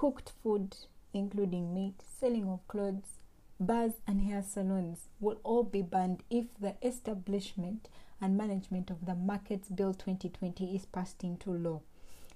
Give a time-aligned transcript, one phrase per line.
[0.00, 0.74] cooked food,
[1.12, 3.18] including meat, selling of clothes,
[3.60, 7.86] bars, and hair salons will all be banned if the establishment
[8.18, 11.82] and management of the Markets Bill 2020 is passed into law.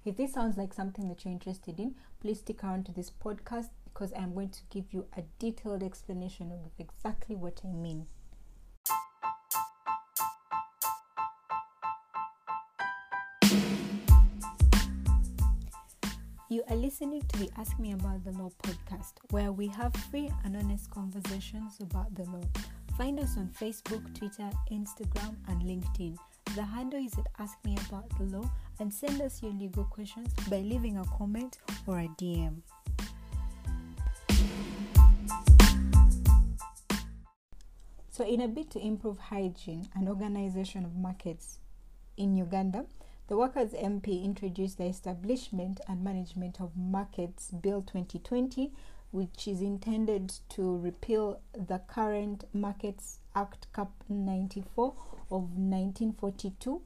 [0.04, 3.70] If this sounds like something that you're interested in, please stick around to this podcast
[3.84, 8.08] because I'm going to give you a detailed explanation of exactly what I mean.
[16.84, 20.90] Listening to the Ask Me About the Law podcast, where we have free and honest
[20.90, 22.42] conversations about the law.
[22.98, 26.14] Find us on Facebook, Twitter, Instagram, and LinkedIn.
[26.54, 28.50] The handle is at Ask Me About the Law,
[28.80, 32.60] and send us your legal questions by leaving a comment or a DM.
[38.10, 41.60] So, in a bid to improve hygiene and organization of markets
[42.18, 42.84] in Uganda,
[43.26, 48.70] the Workers MP introduced the Establishment and Management of Markets Bill 2020,
[49.12, 54.92] which is intended to repeal the current Markets Act Cap 94
[55.30, 56.82] of 1942.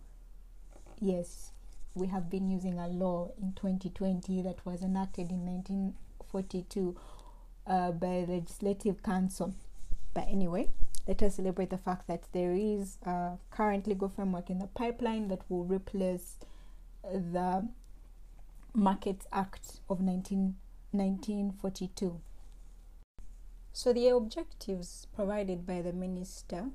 [1.00, 1.50] Yes,
[1.94, 6.96] we have been using a law in 2020 that was enacted in 1942
[7.66, 9.54] uh, by Legislative Council.
[10.14, 10.68] But anyway,
[11.08, 14.66] let us celebrate the fact that there is uh, a current legal framework in the
[14.66, 16.36] pipeline that will replace
[17.02, 17.66] the
[18.74, 20.56] Markets Act of 19,
[20.90, 22.20] 1942.
[23.72, 26.66] So, the objectives provided by the minister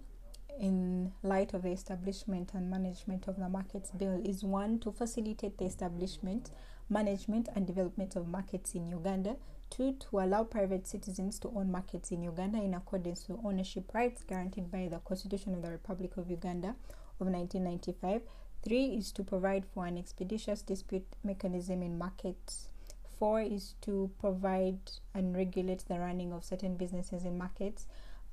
[0.59, 5.59] in light of the establishment and management of the Markets Bill is one to facilitate
[5.59, 6.49] the establishment,
[6.89, 9.35] management, and development of markets in Uganda
[9.75, 14.21] Two, to allow private citizens to own markets in Uganda in accordance with ownership rights
[14.21, 16.75] guaranteed by the Constitution of the Republic of Uganda
[17.19, 18.21] of 1995.
[18.63, 22.69] Three is to provide for an expeditious dispute mechanism in markets.
[23.17, 24.77] Four is to provide
[25.15, 27.87] and regulate the running of certain businesses in markets.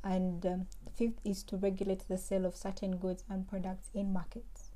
[0.04, 4.72] And um, fifth is to regulate the sale of certain goods and products in markets.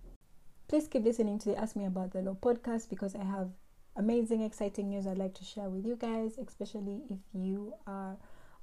[0.69, 3.51] Please keep listening to the Ask Me About the Law podcast because I have
[3.97, 8.17] amazing, exciting news I'd like to share with you guys, especially if you are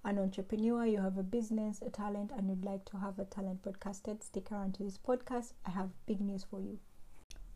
[0.03, 3.63] an entrepreneur, you have a business, a talent, and you'd like to have a talent
[3.63, 4.23] podcasted.
[4.23, 5.53] Stick around to this podcast.
[5.65, 6.79] I have big news for you.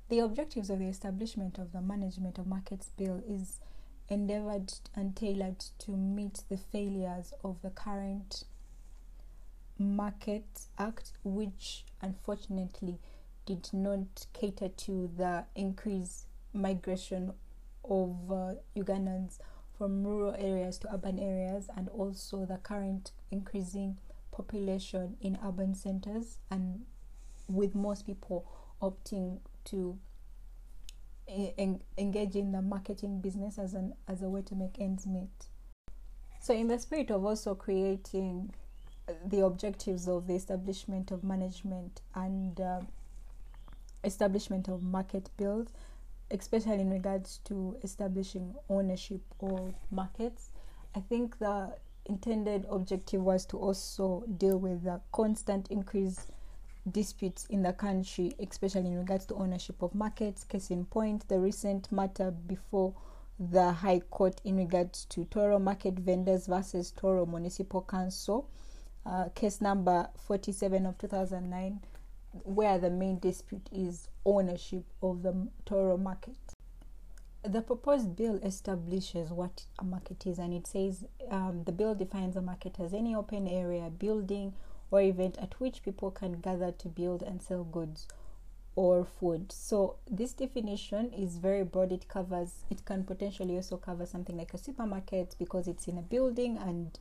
[0.09, 3.59] The objectives of the establishment of the Management of Markets Bill is
[4.08, 8.44] endeavored and tailored to meet the failures of the current
[9.78, 13.00] Market Act, which unfortunately
[13.46, 17.34] did not cater to the increased migration
[17.90, 19.40] of uh, Ugandans
[19.78, 23.97] from rural areas to urban areas and also the current increasing
[24.31, 26.85] population in urban centers and
[27.47, 28.46] with most people
[28.81, 29.97] opting to
[31.28, 35.47] en- engage in the marketing business as an as a way to make ends meet.
[36.41, 38.53] So in the spirit of also creating
[39.25, 42.81] the objectives of the establishment of management and uh,
[44.03, 45.69] establishment of market bills
[46.40, 50.51] especially in regards to establishing ownership of markets.
[50.96, 51.75] I think the
[52.06, 56.28] intended objective was to also deal with the constant increase
[56.91, 60.44] disputes in the country, especially in regards to ownership of markets.
[60.44, 62.94] Case in point, the recent matter before
[63.40, 68.47] the High Court in regards to Toro market vendors versus Toro Municipal Council,
[69.06, 71.79] uh, case number 47 of 2009
[72.44, 76.38] where the main dispute is ownership of the Toro market.
[77.44, 82.35] The proposed bill establishes what a market is, and it says um, the bill defines
[82.35, 84.53] a market as any open area, building,
[84.90, 88.07] or event at which people can gather to build and sell goods
[88.75, 89.52] or food.
[89.52, 91.91] So this definition is very broad.
[91.91, 96.02] It covers it can potentially also cover something like a supermarket because it's in a
[96.02, 96.97] building and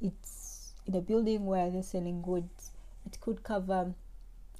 [0.00, 2.72] it's in a building where they're selling goods.
[3.04, 3.94] It could cover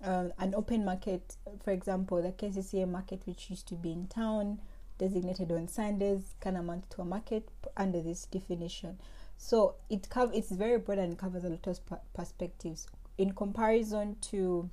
[0.05, 4.61] uh, an open market, for example, the KCCA market, which used to be in town,
[4.99, 8.99] designated on Sundays, can amount to a market under this definition.
[9.39, 11.81] So it cov- it's very broad and covers a lot of
[12.15, 12.87] perspectives.
[13.19, 14.71] In comparison to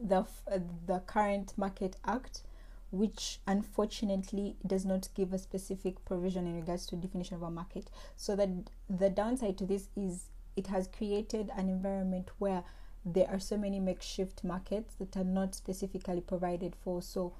[0.00, 2.42] the uh, the current Market Act,
[2.90, 7.90] which unfortunately does not give a specific provision in regards to definition of a market.
[8.16, 8.48] So that
[8.88, 10.26] the downside to this is
[10.56, 12.64] it has created an environment where
[13.04, 17.02] there are so many makeshift markets that are not specifically provided for.
[17.02, 17.32] So,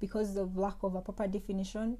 [0.00, 1.98] because of lack of a proper definition,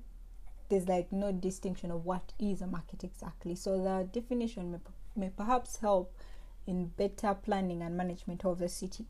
[0.69, 3.55] there's like no distinction of what is a market exactly.
[3.55, 4.79] So, the definition may,
[5.17, 6.15] may perhaps help
[6.67, 9.07] in better planning and management of the city.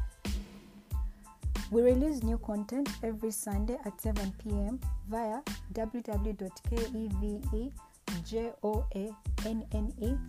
[1.70, 4.78] We release new content every Sunday at 7 p.m.
[5.08, 5.40] via
[5.72, 7.72] www.kevejoanne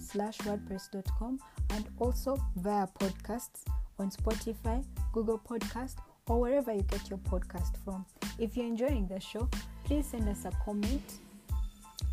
[0.02, 1.40] slash wordpress.com
[1.72, 3.66] and also via podcasts
[4.00, 4.82] on Spotify,
[5.12, 8.06] Google Podcast, or wherever you get your podcast from.
[8.40, 9.48] If you're enjoying the show,
[9.84, 11.20] please send us a comment,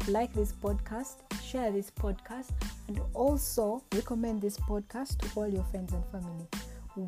[0.08, 2.50] like this podcast, share this podcast,
[2.88, 6.46] and also recommend this podcast to all your friends and family.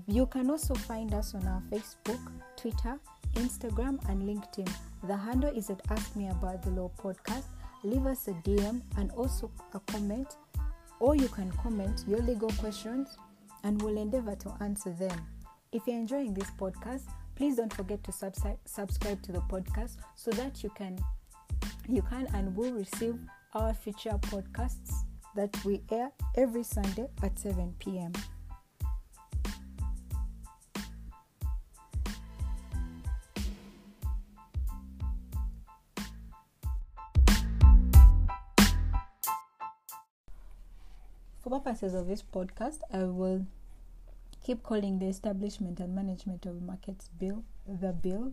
[0.06, 2.20] You can also find us on our Facebook,
[2.56, 2.98] Twitter,
[3.34, 4.70] Instagram, and LinkedIn.
[5.06, 7.44] The handle is at Ask Me About the Law Podcast.
[7.82, 10.36] Leave us a DM and also a comment,
[11.00, 13.18] or you can comment your legal questions
[13.62, 15.26] and we'll endeavor to answer them.
[15.74, 17.02] If you're enjoying this podcast,
[17.34, 20.96] please don't forget to subscribe to the podcast so that you can
[21.88, 23.18] you can and will receive
[23.54, 24.92] our future podcasts
[25.34, 28.12] that we air every Sunday at 7 p.m.
[41.42, 43.44] For purposes of this podcast, I will
[44.44, 48.32] keep calling the Establishment and Management of Markets Bill the bill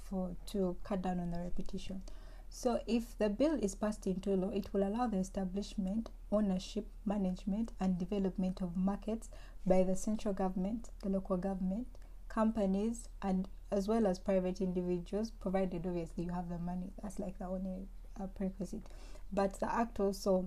[0.00, 2.02] for to cut down on the repetition.
[2.48, 7.72] So, if the bill is passed into law, it will allow the establishment, ownership, management,
[7.80, 9.28] and development of markets
[9.66, 11.86] by the central government, the local government,
[12.28, 16.92] companies, and as well as private individuals, provided obviously you have the money.
[17.02, 17.88] That's like the only
[18.18, 18.86] uh, prerequisite.
[19.32, 20.46] But the act also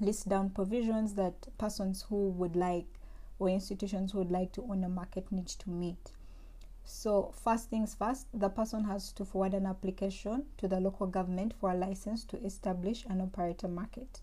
[0.00, 2.86] lists down provisions that persons who would like
[3.38, 6.12] or institutions would like to own a market need to meet.
[6.84, 11.54] So, first things first, the person has to forward an application to the local government
[11.60, 14.20] for a license to establish an operator market.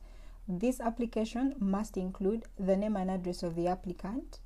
[0.47, 4.39] This application must include the name and address of the applicant,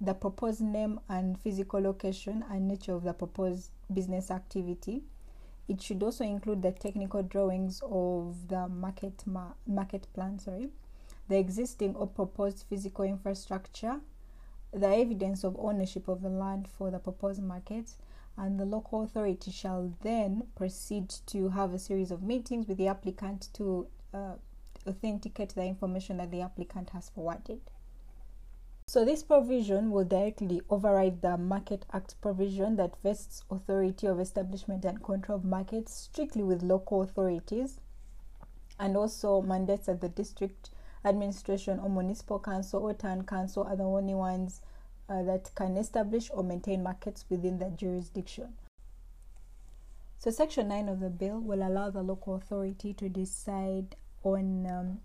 [0.00, 5.02] the proposed name and physical location and nature of the proposed business activity,
[5.68, 10.68] it should also include the technical drawings of the market ma- market plan, sorry,
[11.28, 14.00] the existing or proposed physical infrastructure,
[14.72, 17.94] the evidence of ownership of the land for the proposed market,
[18.36, 22.88] and the local authority shall then proceed to have a series of meetings with the
[22.88, 24.34] applicant to uh,
[24.86, 27.60] authenticate the information that the applicant has forwarded.
[28.88, 34.84] So this provision will directly override the Market Act provision that vests authority of establishment
[34.84, 37.80] and control of markets strictly with local authorities
[38.78, 40.70] and also mandates that the district
[41.06, 44.60] administration or municipal council or town council are the only ones
[45.08, 48.52] uh, that can establish or maintain markets within their jurisdiction.
[50.18, 53.94] So, Section 9 of the bill will allow the local authority to decide
[54.24, 54.98] on um,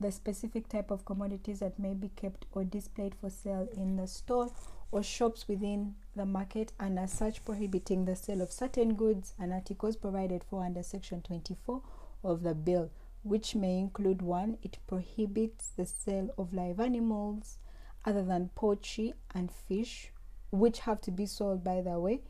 [0.00, 4.06] the specific type of commodities that may be kept or displayed for sale in the
[4.06, 4.52] store
[4.92, 9.52] or shops within the market and as such prohibiting the sale of certain goods and
[9.52, 11.82] articles provided for under section 24
[12.24, 12.90] of the bill
[13.22, 17.58] which may include one it prohibits the sale of live animals
[18.04, 20.12] other than poultry and fish
[20.50, 22.20] which have to be sold by the way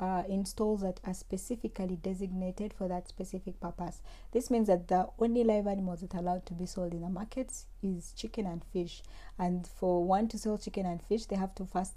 [0.00, 4.00] uh, in stalls that are specifically designated for that specific purpose.
[4.32, 7.10] This means that the only live animals that are allowed to be sold in the
[7.10, 9.02] markets is chicken and fish.
[9.38, 11.94] And for one to sell chicken and fish, they have to first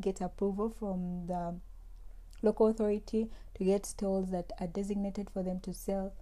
[0.00, 1.54] get approval from the
[2.42, 6.12] local authority to get stalls that are designated for them to sell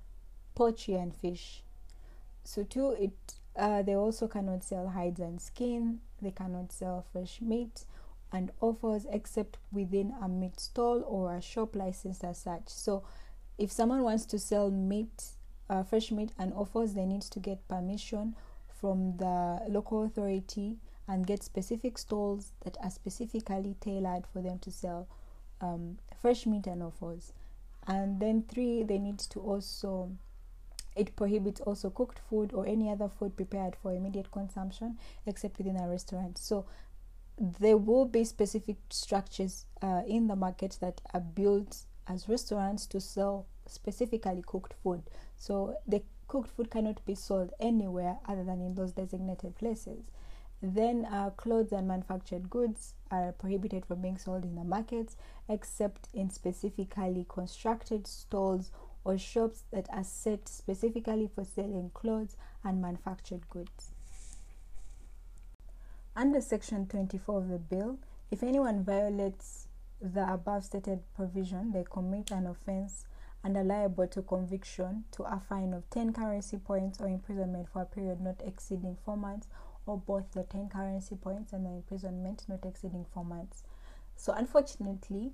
[0.55, 1.63] poultry and fish.
[2.45, 3.13] So too, it
[3.57, 6.01] uh, they also cannot sell hides and skin.
[6.21, 7.85] They cannot sell fresh meat
[8.33, 12.67] and offals except within a meat stall or a shop licensed as such.
[12.67, 13.05] So,
[13.59, 15.27] if someone wants to sell meat,
[15.71, 18.35] uh, fresh meat, and offals, they need to get permission
[18.69, 24.73] from the local authority and get specific stalls that are specifically tailored for them to
[24.73, 25.07] sell
[25.61, 27.33] um, fresh meat and offals.
[27.87, 30.11] And then, three, they need to also
[30.97, 35.77] it prohibits also cooked food or any other food prepared for immediate consumption except within
[35.77, 36.39] a restaurant.
[36.39, 36.67] So
[37.39, 43.01] there will be specific structures uh, in the market that are built as restaurants to
[43.01, 45.03] sell specifically cooked food.
[45.37, 50.11] So the cooked food cannot be sold anywhere other than in those designated places.
[50.63, 55.17] Then uh, clothes and manufactured goods are prohibited from being sold in the markets
[55.49, 58.71] except in specifically constructed stalls
[59.05, 63.91] or shops that are set specifically for selling clothes and manufactured goods.
[66.17, 67.99] Under Section 24 of the bill,
[68.31, 69.69] if anyone violates
[70.01, 73.07] the above stated provision, they commit an offense
[73.43, 77.83] and are liable to conviction to a fine of 10 currency points or imprisonment for
[77.83, 79.49] a period not exceeding 4 months
[79.87, 83.63] or both the 10 currency points and the imprisonment not exceeding 4 months.
[84.17, 85.33] So unfortunately,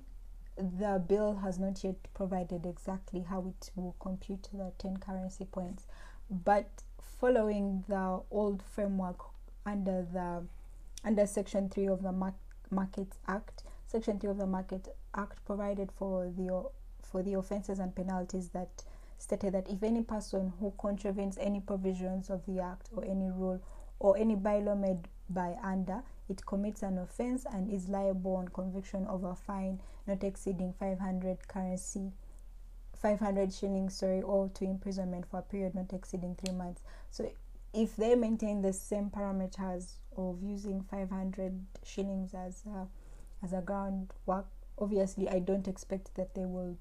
[0.61, 5.87] the bill has not yet provided exactly how it will compute the 10 currency points,
[6.31, 6.83] but
[7.21, 9.19] following the old framework
[9.67, 10.45] under the
[11.05, 12.35] under section 3 of the Mar-
[12.71, 16.65] markets act section 3 of the market act provided for the
[17.03, 18.85] for the offenses and penalties that
[19.19, 23.61] stated that if any person who contravenes any provisions of the act or any rule
[23.99, 29.05] or any bylaw made by under it commits an offense and is liable on conviction
[29.07, 32.13] of a fine not exceeding 500 currency
[32.95, 36.83] 500 shillings sorry or to imprisonment for a period not exceeding 3 months.
[37.11, 37.31] So
[37.73, 42.87] if they maintain the same parameters of using 500 shillings as a,
[43.45, 44.47] as a groundwork
[44.79, 46.77] obviously i don't expect that they will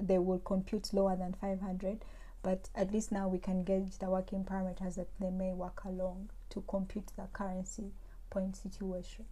[0.00, 2.04] they will compute lower than 500
[2.42, 6.30] but at least now we can gauge the working parameters that they may work along
[6.50, 7.90] to compute the currency
[8.34, 9.24] point situation.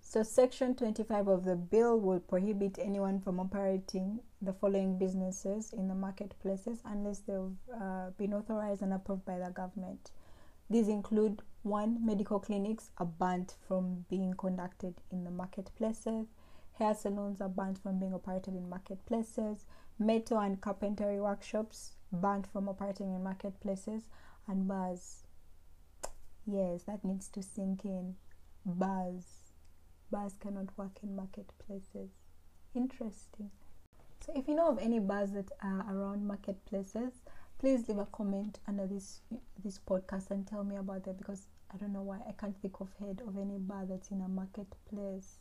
[0.00, 5.88] So section 25 of the bill will prohibit anyone from operating the following businesses in
[5.88, 10.12] the marketplaces unless they've uh, been authorized and approved by the government.
[10.70, 16.28] These include one medical clinics are banned from being conducted in the marketplaces.
[16.74, 19.64] Hair salons are banned from being operated in marketplaces.
[19.98, 24.04] Metal and carpentry workshops banned from operating in marketplaces.
[24.46, 25.24] And bars.
[26.46, 28.14] Yes that needs to sink in
[28.66, 29.24] bars
[30.10, 32.10] bars cannot work in marketplaces.
[32.74, 33.50] Interesting.
[34.20, 37.22] So if you know of any bars that are around marketplaces
[37.58, 39.20] please leave a comment under this
[39.64, 42.18] this podcast and tell me about that because i don't know why.
[42.28, 45.38] I can't think of head of any bar that's in a marketplace.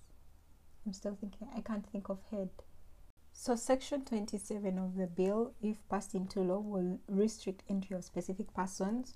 [0.85, 2.49] I'm still thinking i can't think of head.
[3.37, 8.53] So, Section 27 of the bill, if passed into law, will restrict entry of specific
[8.53, 9.13] persons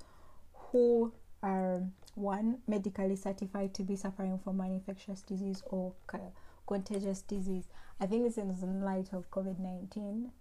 [0.54, 1.82] who are
[2.16, 5.94] one medically certified to be suffering from an infectious disease or
[6.68, 7.66] contagious disease.
[8.00, 10.32] I think this is in light of COVID 19.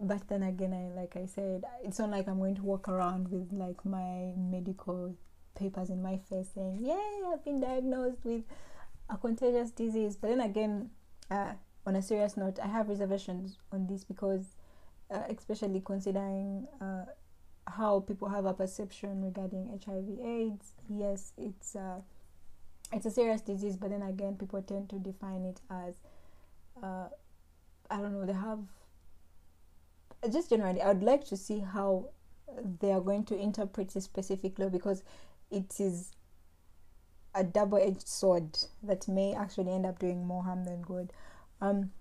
[0.00, 3.28] But then again, I, like I said, it's not like I'm going to walk around
[3.28, 5.16] with like my medical
[5.56, 8.44] papers in my face saying, "Yeah, I've been diagnosed with
[9.10, 10.90] a contagious disease." But then again,
[11.30, 11.54] uh,
[11.84, 14.56] on a serious note, I have reservations on this because,
[15.10, 17.06] uh, especially considering uh,
[17.78, 20.74] how people have a perception regarding HIV/AIDS.
[20.88, 22.00] Yes, it's uh,
[22.92, 25.94] it's a serious disease, but then again, people tend to define it as
[26.82, 27.08] uh,
[27.90, 28.26] I don't know.
[28.26, 28.60] They have
[30.32, 30.82] just generally.
[30.82, 32.10] I would like to see how
[32.80, 35.02] they are going to interpret this specific law because
[35.50, 36.12] it is
[37.34, 41.12] a double-edged sword that may actually end up doing more harm than good.
[41.60, 41.92] Um,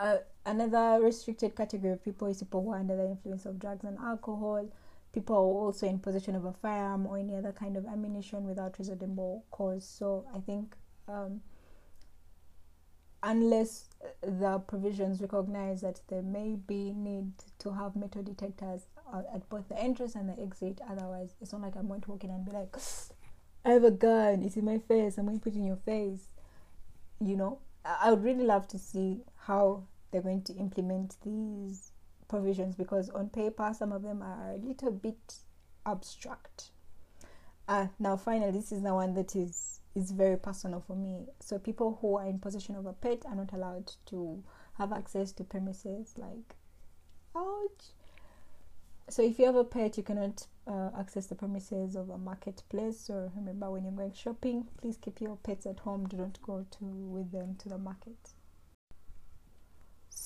[0.00, 0.16] uh,
[0.46, 3.98] another restricted category of people is people who are under the influence of drugs and
[3.98, 4.66] alcohol.
[5.12, 8.78] People are also in possession of a firearm or any other kind of ammunition without
[8.78, 9.84] reasonable cause.
[9.84, 10.74] So I think
[11.06, 11.42] um,
[13.22, 13.90] unless
[14.22, 18.86] the provisions recognize that there may be need to have metal detectors
[19.34, 22.24] at both the entrance and the exit, otherwise it's not like I'm going to walk
[22.24, 22.74] in and be like,
[23.66, 25.76] I have a gun, it's in my face, I'm going to put it in your
[25.84, 26.28] face.
[27.20, 31.92] You know, I would really love to see how they're going to implement these
[32.28, 35.34] provisions because on paper some of them are a little bit
[35.86, 36.70] abstract.
[37.68, 41.26] Uh, now finally this is the one that is is very personal for me.
[41.40, 44.42] So people who are in possession of a pet are not allowed to
[44.78, 46.56] have access to premises like
[47.36, 47.92] ouch.
[49.08, 53.10] So if you have a pet you cannot uh, access the premises of a marketplace
[53.10, 56.64] or remember when you're going shopping please keep your pets at home do not go
[56.78, 58.34] to with them to the market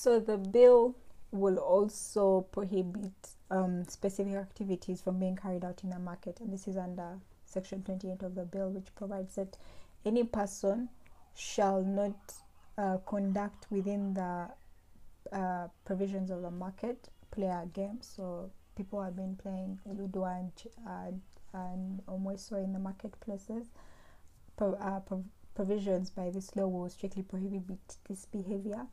[0.05, 0.95] so the bill
[1.31, 3.11] will also prohibit
[3.49, 7.81] um, specific activities from being carried out in a market and this is under section
[7.81, 9.57] 28 of the bill which provides that
[10.05, 10.89] any person
[11.33, 12.15] shall not
[12.77, 14.47] uh, conduct within the
[15.31, 20.51] uh, provisions of the market play a game so people have been playing Ludo and
[20.87, 21.09] uh,
[21.55, 23.67] and Omweso in the marketplaces.
[24.55, 25.23] Pro, uh, pro,
[25.55, 28.85] provisions by this law will strictly prohibit this behavior.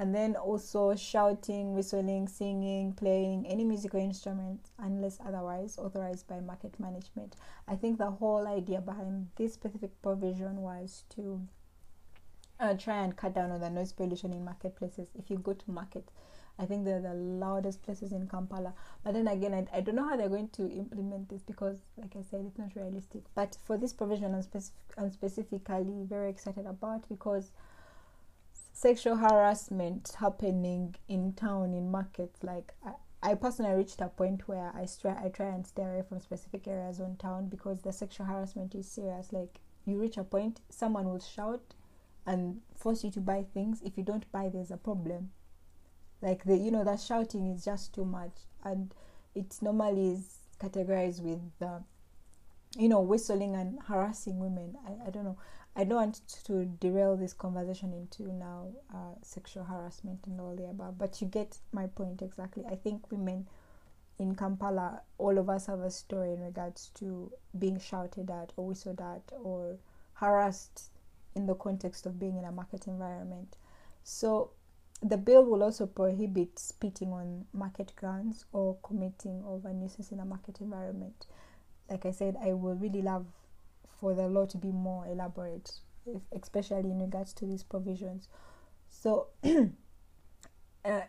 [0.00, 6.80] And then also shouting, whistling, singing, playing any musical instrument unless otherwise authorized by market
[6.80, 7.36] management.
[7.68, 11.42] I think the whole idea behind this specific provision was to
[12.58, 15.08] uh, try and cut down on the noise pollution in marketplaces.
[15.18, 16.10] If you go to market,
[16.58, 18.72] I think they're the loudest places in Kampala.
[19.04, 22.16] But then again, I, I don't know how they're going to implement this because, like
[22.18, 23.24] I said, it's not realistic.
[23.34, 27.52] But for this provision, I'm, specific, I'm specifically very excited about because
[28.72, 34.72] sexual harassment happening in town in markets like I, I personally reached a point where
[34.74, 38.26] I try I try and stay away from specific areas on town because the sexual
[38.26, 39.32] harassment is serious.
[39.32, 41.74] Like you reach a point, someone will shout
[42.26, 43.82] and force you to buy things.
[43.84, 45.30] If you don't buy, there's a problem.
[46.22, 48.32] Like the you know that shouting is just too much,
[48.64, 48.94] and
[49.34, 51.82] it normally is categorized with the,
[52.76, 54.76] you know, whistling and harassing women.
[54.86, 55.38] I, I don't know.
[55.76, 60.64] I don't want to derail this conversation into now uh, sexual harassment and all the
[60.64, 62.64] above, but you get my point exactly.
[62.70, 63.46] I think women
[64.18, 68.66] in Kampala, all of us have a story in regards to being shouted at or
[68.66, 69.78] whistled at or
[70.14, 70.90] harassed
[71.34, 73.56] in the context of being in a market environment.
[74.02, 74.50] So
[75.02, 80.20] the bill will also prohibit spitting on market grounds or committing of a nuisance in
[80.20, 81.26] a market environment.
[81.88, 83.26] Like I said, I will really love
[84.00, 85.72] for the law to be more elaborate,
[86.06, 88.28] if, especially in regards to these provisions.
[88.88, 89.28] So,
[90.84, 91.00] uh,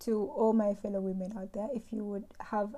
[0.00, 2.74] to all my fellow women out there, if you would have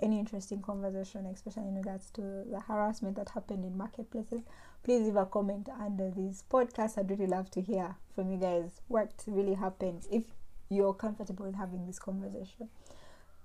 [0.00, 4.42] any interesting conversation, especially in regards to the harassment that happened in marketplaces,
[4.82, 6.98] please leave a comment under this podcast.
[6.98, 10.24] I'd really love to hear from you guys what really happened if
[10.68, 12.68] you're comfortable with having this conversation.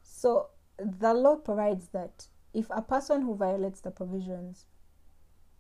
[0.02, 0.48] So,
[0.80, 4.66] the law provides that if a person who violates the provisions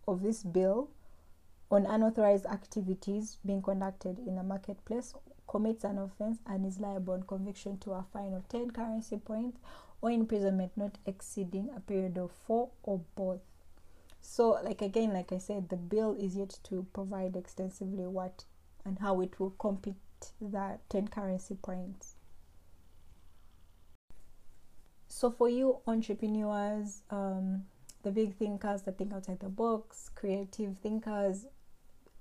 [0.08, 0.90] of this bill
[1.70, 5.14] on unauthorized activities being conducted in a marketplace
[5.48, 9.60] commits an offense and is liable on conviction to a fine of 10 currency points
[10.02, 13.40] or imprisonment not exceeding a period of four or both.
[14.22, 18.44] So, like again, like I said, the bill is yet to provide extensively what
[18.86, 19.96] and how it will compete
[20.42, 22.16] that 10 currency points.
[25.08, 27.66] So, for you entrepreneurs, um,
[28.04, 31.46] the big thinkers that think outside the box, creative thinkers,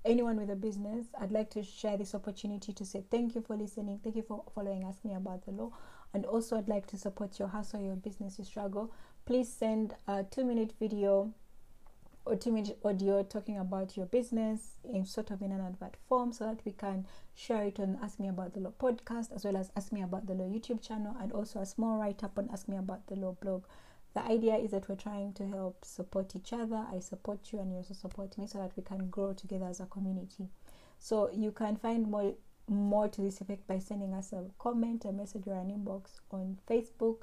[0.05, 3.55] anyone with a business, I'd like to share this opportunity to say thank you for
[3.55, 5.71] listening, thank you for following Ask Me About the Law,
[6.13, 8.91] and also I'd like to support your hustle, your business, your struggle.
[9.25, 11.33] Please send a two minute video
[12.25, 16.33] or two minute audio talking about your business in sort of in an advert form
[16.33, 19.55] so that we can share it on Ask Me About the Law podcast as well
[19.55, 22.49] as Ask Me About the Law YouTube channel and also a small write up on
[22.51, 23.63] Ask Me About the Law blog
[24.17, 26.83] the idea is that we're trying to help support each other.
[26.91, 29.79] I support you and you also support me so that we can grow together as
[29.79, 30.47] a community.
[30.97, 32.33] So you can find more
[32.67, 36.57] more to this effect by sending us a comment, a message, or an inbox on
[36.67, 37.17] Facebook,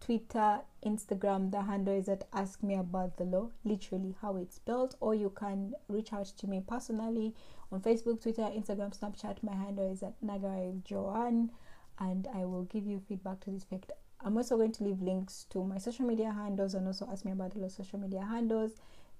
[0.00, 1.50] Twitter, Instagram.
[1.50, 5.30] The handle is at Ask Me About the Law, literally how it's spelled, or you
[5.30, 7.34] can reach out to me personally
[7.72, 9.42] on Facebook, Twitter, Instagram, Snapchat.
[9.42, 11.50] My handle is at Nagai Joanne,
[11.98, 13.90] and I will give you feedback to this effect
[14.24, 17.32] I'm also going to leave links to my social media handles and also ask me
[17.32, 18.70] about the social media handles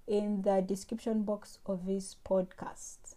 [0.07, 3.17] in the description box of this podcast.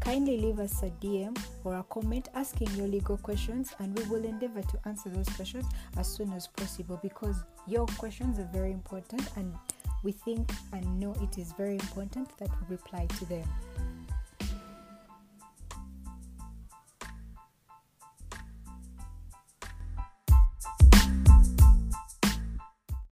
[0.01, 4.25] Kindly leave us a DM or a comment asking your legal questions, and we will
[4.25, 7.37] endeavor to answer those questions as soon as possible because
[7.67, 9.55] your questions are very important, and
[10.03, 13.49] we think and know it is very important that we reply to them.